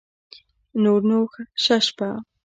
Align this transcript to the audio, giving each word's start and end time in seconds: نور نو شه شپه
نور 0.83 1.01
نو 1.09 1.19
شه 1.63 1.77
شپه 1.87 2.09